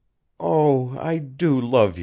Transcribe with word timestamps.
Oh, 0.39 0.97
I 0.97 1.19
do 1.19 1.61
love 1.61 1.99
you!" 1.99 1.99